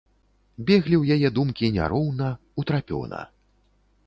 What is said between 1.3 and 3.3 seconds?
думкі няроўна, утрапёна.